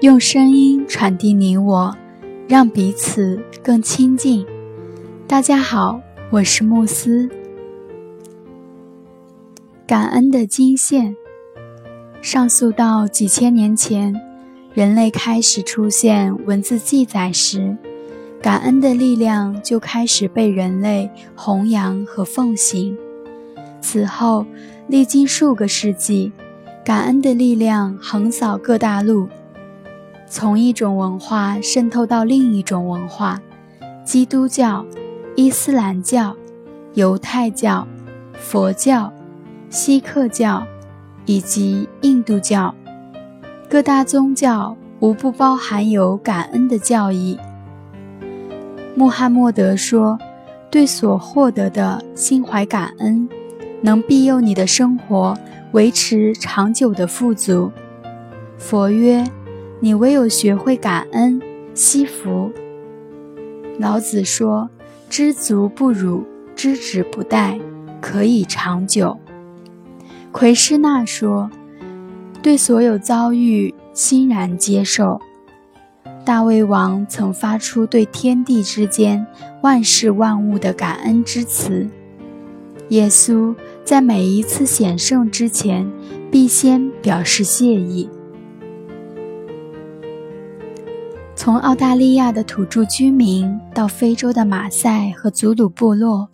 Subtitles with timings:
[0.00, 1.92] 用声音传递你我，
[2.46, 4.46] 让彼此更亲近。
[5.26, 6.00] 大家好，
[6.30, 7.28] 我是慕斯。
[9.88, 11.16] 感恩的金线，
[12.22, 14.14] 上溯到几千年前，
[14.72, 17.76] 人类开始出现文字记载时，
[18.40, 22.96] 感恩的力量就开始被人类弘扬和奉行。
[23.80, 24.46] 此后，
[24.86, 26.30] 历经数个世纪。
[26.84, 29.28] 感恩的力量横扫各大陆，
[30.30, 33.40] 从一种文化渗透到另一种文化，
[34.04, 34.84] 基督教、
[35.34, 36.36] 伊斯兰教、
[36.94, 37.86] 犹太教、
[38.34, 39.12] 佛教、
[39.70, 40.66] 锡克教
[41.24, 42.74] 以及印度教，
[43.70, 47.38] 各大宗教无不包含有感恩的教义。
[48.94, 50.18] 穆罕默德说
[50.70, 53.28] ：“对所获得的心怀感恩，
[53.80, 55.36] 能庇佑你的生活。”
[55.72, 57.70] 维持长久的富足。
[58.56, 59.22] 佛曰
[59.80, 61.40] ：“你唯有学会感恩
[61.74, 62.50] 惜福。”
[63.78, 64.68] 老子说
[65.08, 66.24] ：“知足不辱，
[66.56, 67.60] 知止不殆，
[68.00, 69.18] 可以长久。”
[70.32, 71.50] 奎师那说
[72.42, 75.20] ：“对所有遭遇欣然接受。”
[76.24, 79.26] 大卫王曾发出对天地之间
[79.62, 81.88] 万事万物的感恩之词。
[82.88, 83.54] 耶稣。
[83.88, 85.90] 在每一次显圣之前，
[86.30, 88.06] 必先表示谢意。
[91.48, 96.28] 从澳大利亚的土著居民到非洲的马赛和祖鲁部落，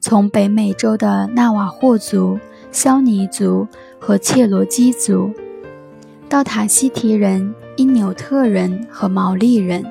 [0.00, 2.38] 从北美洲的纳瓦霍族、
[2.72, 5.30] 肖尼族和切罗基族，
[6.26, 9.84] 到塔希提人、因纽特人和毛利人，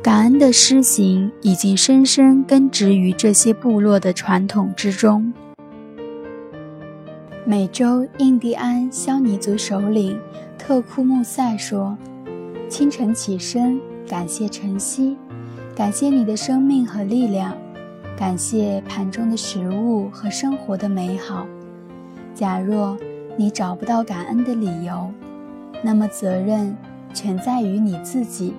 [0.00, 5.32] 感恩的施行已经深深根植于这些部落的传统之中。
[7.44, 10.16] 美洲印第安肖尼族首领
[10.56, 11.98] 特库穆塞说
[12.70, 15.16] ：“清晨起身，感谢晨曦，
[15.74, 17.58] 感谢你的生命和力量，
[18.16, 21.44] 感谢盘中的食物和生活的美好。
[22.32, 22.96] 假若
[23.36, 25.10] 你找不到感恩的理由，
[25.82, 26.76] 那么责任
[27.12, 28.54] 全在于你自己。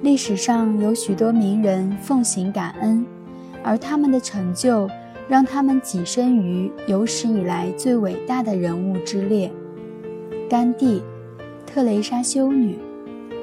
[0.00, 3.04] 历史上有许多名人奉行感恩，
[3.62, 4.88] 而他们的成就。”
[5.28, 9.50] 让他们跻身于有史以来最伟大的人物之列：
[10.48, 11.02] 甘地、
[11.66, 12.78] 特蕾莎修女、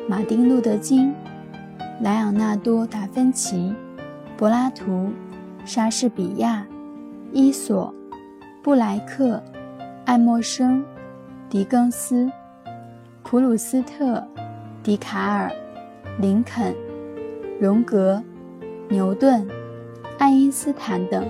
[0.07, 1.13] 马丁·路德·金、
[2.01, 3.75] 莱昂纳多·达芬奇、
[4.37, 5.11] 柏拉图、
[5.65, 6.65] 莎士比亚、
[7.31, 7.93] 伊索、
[8.63, 9.43] 布莱克、
[10.05, 10.83] 爱默生、
[11.49, 12.31] 狄更斯、
[13.21, 14.25] 普鲁斯特、
[14.81, 15.51] 笛卡尔、
[16.17, 16.73] 林肯、
[17.59, 18.23] 荣格、
[18.89, 19.45] 牛顿、
[20.17, 21.27] 爱因斯坦等。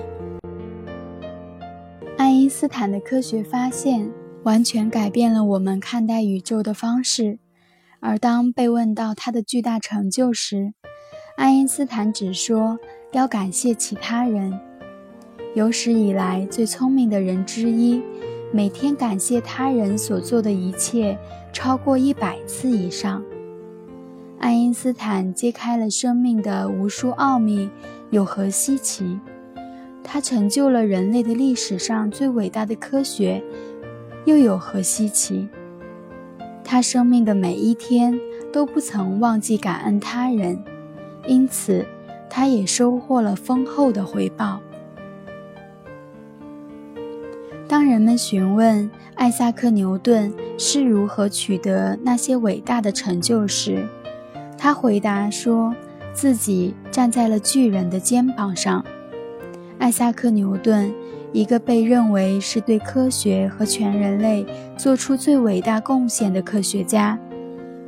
[2.18, 4.10] 爱因斯坦的科学发现
[4.44, 7.40] 完全改变了我们看待宇宙的方式，
[8.02, 10.74] 而当被问到他的巨大成就时，
[11.38, 12.78] 爱因斯坦只说
[13.14, 14.60] 要感谢其他人。
[15.56, 18.02] 有史以来最聪明的人之一，
[18.52, 21.18] 每天感谢他人所做的一切
[21.54, 23.24] 超过一百次以上。
[24.40, 27.70] 爱因斯坦揭开了生命的无数奥秘，
[28.10, 29.18] 有何稀奇？
[30.04, 33.42] 他成就了人类的历史上最伟大的科学，
[34.26, 35.48] 又有何稀奇？
[36.64, 38.18] 他生命的每一天
[38.52, 40.64] 都不曾忘记感恩他人，
[41.28, 41.86] 因此
[42.30, 44.60] 他也收获了丰厚的回报。
[47.68, 53.88] 当人们询问艾萨克·牛顿是如何取得那些伟大的成就时，
[54.58, 55.76] 他回答说
[56.14, 58.86] 自己站在了巨人的肩膀上。
[59.80, 60.94] 艾萨克·牛顿，
[61.34, 64.46] 一个被认为是对科学和全人类
[64.78, 67.18] 做出最伟大贡献的科学家，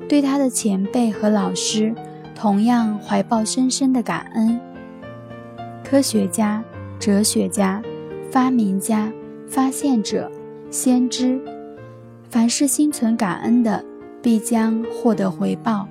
[0.10, 1.94] 对他的前辈和老师
[2.34, 4.60] 同样怀抱深深的感恩。
[5.84, 6.64] 科学家、
[7.00, 7.82] 哲学家、
[8.32, 9.14] 发明家、
[9.48, 10.32] 发现者、
[10.72, 11.40] 先知，
[12.28, 13.86] 凡是心存感恩的，
[14.24, 15.88] 必将获得回报。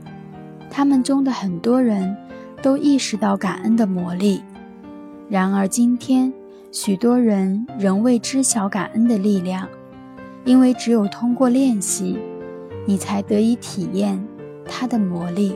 [0.68, 2.16] 他们中的很多人
[2.60, 4.42] 都意识到感恩的魔力。
[5.28, 6.32] 然而，今天
[6.74, 9.68] 许多人仍未知晓感恩的力量，
[10.44, 12.18] 因为只有通过练习，
[12.84, 14.20] 你才得以体验
[14.66, 15.54] 它的魔力。